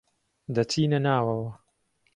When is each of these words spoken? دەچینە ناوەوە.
دەچینە 0.55 0.99
ناوەوە. 1.05 1.49